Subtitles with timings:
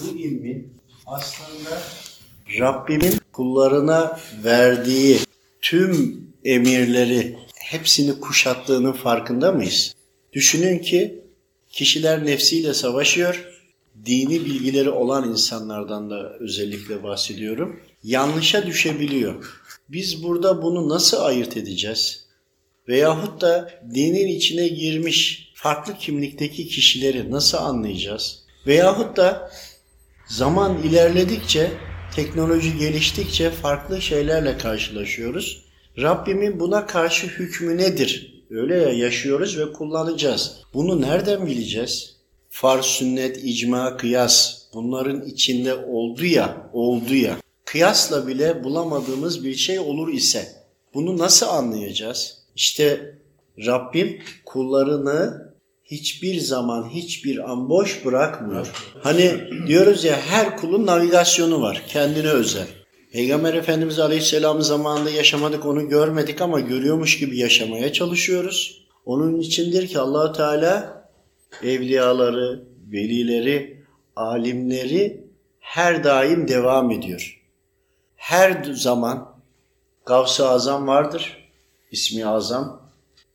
[0.00, 0.72] bu ilmin
[1.06, 1.82] aslında
[2.58, 5.18] Rabbimin kullarına verdiği
[5.62, 9.94] tüm emirleri hepsini kuşattığının farkında mıyız?
[10.32, 11.24] Düşünün ki
[11.70, 13.50] kişiler nefsiyle savaşıyor.
[14.06, 17.80] Dini bilgileri olan insanlardan da özellikle bahsediyorum.
[18.04, 19.62] Yanlışa düşebiliyor.
[19.88, 22.24] Biz burada bunu nasıl ayırt edeceğiz?
[22.88, 28.44] Veyahut da dinin içine girmiş farklı kimlikteki kişileri nasıl anlayacağız?
[28.66, 29.50] Veyahut da
[30.36, 31.70] zaman ilerledikçe,
[32.16, 35.64] teknoloji geliştikçe farklı şeylerle karşılaşıyoruz.
[35.98, 38.44] Rabbimin buna karşı hükmü nedir?
[38.50, 40.56] Öyle ya yaşıyoruz ve kullanacağız.
[40.74, 42.16] Bunu nereden bileceğiz?
[42.50, 47.36] Farz, sünnet, icma, kıyas bunların içinde oldu ya, oldu ya.
[47.64, 50.48] Kıyasla bile bulamadığımız bir şey olur ise
[50.94, 52.38] bunu nasıl anlayacağız?
[52.56, 53.18] İşte
[53.66, 55.53] Rabbim kullarını
[55.84, 58.72] hiçbir zaman hiçbir an boş bırakmıyor.
[59.02, 62.66] Hani diyoruz ya her kulun navigasyonu var kendine özel.
[63.12, 68.84] Peygamber Efendimiz Aleyhisselam zamanında yaşamadık onu görmedik ama görüyormuş gibi yaşamaya çalışıyoruz.
[69.06, 71.04] Onun içindir ki allah Teala
[71.62, 73.84] evliyaları, velileri,
[74.16, 75.24] alimleri
[75.60, 77.42] her daim devam ediyor.
[78.16, 79.34] Her zaman
[80.06, 81.48] Gavs-ı Azam vardır.
[81.90, 82.90] ismi Azam.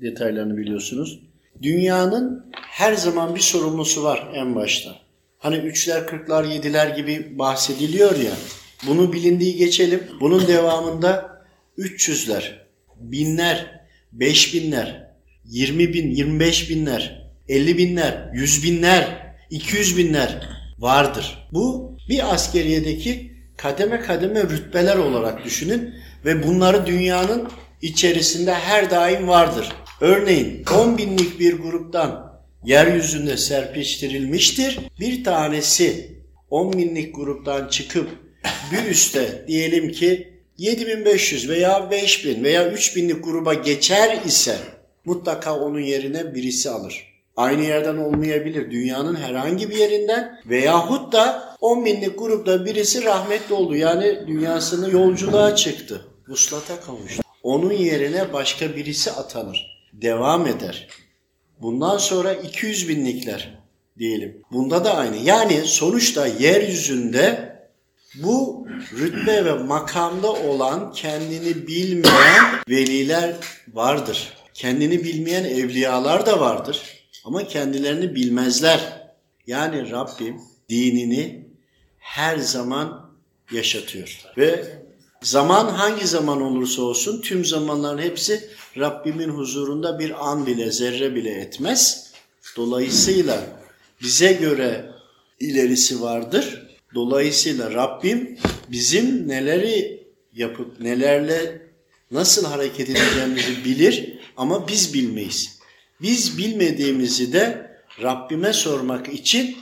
[0.00, 1.20] Detaylarını biliyorsunuz.
[1.62, 4.96] Dünyanın her zaman bir sorumlusu var en başta.
[5.38, 8.32] Hani üçler, kırklar, yediler gibi bahsediliyor ya.
[8.86, 10.02] Bunu bilindiği geçelim.
[10.20, 11.42] Bunun devamında
[11.78, 12.42] 300'ler,
[12.96, 13.80] binler,
[14.12, 15.10] beş binler,
[15.44, 21.48] 20 bin, 25 binler, 50 binler, 100 binler, 200 binler vardır.
[21.52, 25.94] Bu bir askeriyedeki kademe kademe rütbeler olarak düşünün
[26.24, 27.48] ve bunları dünyanın
[27.82, 29.72] içerisinde her daim vardır.
[30.00, 34.78] Örneğin 10 binlik bir gruptan yeryüzünde serpiştirilmiştir.
[35.00, 36.16] Bir tanesi
[36.50, 38.08] 10 binlik gruptan çıkıp
[38.72, 44.56] bir üste diyelim ki 7500 veya 5000 veya 3000'lik gruba geçer ise
[45.04, 47.10] mutlaka onun yerine birisi alır.
[47.36, 48.70] Aynı yerden olmayabilir.
[48.70, 53.76] Dünyanın herhangi bir yerinden veyahut da 10 binlik grupta birisi rahmetli oldu.
[53.76, 56.06] Yani dünyasını yolculuğa çıktı.
[56.28, 57.22] Vuslata kavuştu.
[57.42, 59.69] Onun yerine başka birisi atanır.
[60.02, 60.88] Devam eder.
[61.60, 63.58] Bundan sonra 200 binlikler
[63.98, 64.42] diyelim.
[64.52, 65.16] Bunda da aynı.
[65.16, 67.56] Yani sonuçta yeryüzünde
[68.14, 73.36] bu rütbe ve makamda olan kendini bilmeyen veliler
[73.72, 74.32] vardır.
[74.54, 76.82] Kendini bilmeyen evliyalar da vardır.
[77.24, 79.10] Ama kendilerini bilmezler.
[79.46, 81.48] Yani Rabbim dinini
[81.98, 83.10] her zaman
[83.52, 84.20] yaşatıyor.
[84.36, 84.64] Ve
[85.22, 91.30] zaman hangi zaman olursa olsun tüm zamanların hepsi Rabbimin huzurunda bir an bile zerre bile
[91.30, 92.10] etmez.
[92.56, 93.46] Dolayısıyla
[94.02, 94.92] bize göre
[95.40, 96.66] ilerisi vardır.
[96.94, 98.38] Dolayısıyla Rabbim
[98.68, 101.62] bizim neleri yapıp nelerle
[102.10, 105.58] nasıl hareket edeceğimizi bilir ama biz bilmeyiz.
[106.02, 107.70] Biz bilmediğimizi de
[108.02, 109.56] Rabbime sormak için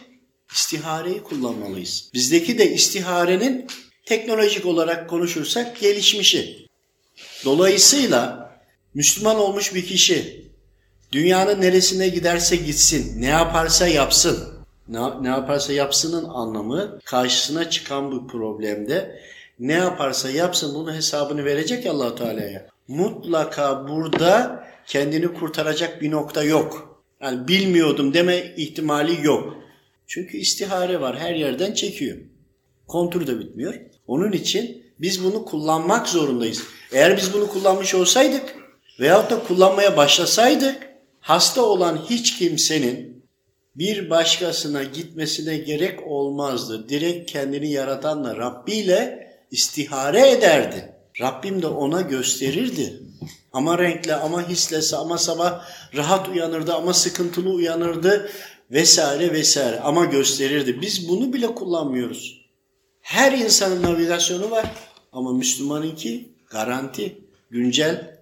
[0.52, 2.10] istihareyi kullanmalıyız.
[2.14, 3.66] Bizdeki de istiharenin
[4.08, 6.66] teknolojik olarak konuşursak gelişmişi.
[7.44, 8.50] Dolayısıyla
[8.94, 10.44] Müslüman olmuş bir kişi
[11.12, 14.48] dünyanın neresine giderse gitsin, ne yaparsa yapsın,
[14.88, 19.20] ne, ne yaparsa yapsının anlamı karşısına çıkan bu problemde
[19.58, 22.66] ne yaparsa yapsın bunun hesabını verecek allah Teala'ya.
[22.88, 27.02] Mutlaka burada kendini kurtaracak bir nokta yok.
[27.22, 29.56] Yani bilmiyordum deme ihtimali yok.
[30.06, 32.16] Çünkü istihare var her yerden çekiyor.
[32.88, 33.74] Kontur da bitmiyor.
[34.06, 36.62] Onun için biz bunu kullanmak zorundayız.
[36.92, 38.54] Eğer biz bunu kullanmış olsaydık
[39.00, 40.88] veyahut da kullanmaya başlasaydık
[41.20, 43.24] hasta olan hiç kimsenin
[43.74, 46.88] bir başkasına gitmesine gerek olmazdı.
[46.88, 50.94] Direkt kendini yaratanla Rabbi ile istihare ederdi.
[51.20, 53.00] Rabbim de ona gösterirdi.
[53.52, 55.64] Ama renkle, ama hislese, ama sabah
[55.96, 58.30] rahat uyanırdı, ama sıkıntılı uyanırdı
[58.70, 59.80] vesaire vesaire.
[59.80, 60.80] Ama gösterirdi.
[60.80, 62.47] Biz bunu bile kullanmıyoruz.
[63.08, 64.66] Her insanın navigasyonu var.
[65.12, 67.18] Ama Müslümanınki garanti,
[67.50, 68.17] güncel